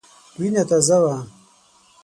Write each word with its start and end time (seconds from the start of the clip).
وینه 0.39 0.63
تازه 0.69 0.97
وه. 1.03 1.15